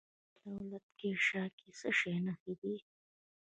د 0.03 0.03
لغمان 0.03 0.43
په 0.43 0.47
دولت 0.71 1.21
شاه 1.27 1.49
کې 1.57 1.65
د 1.71 1.75
څه 1.79 1.89
شي 1.97 2.13
نښې 2.25 2.53
دي؟ 2.59 2.75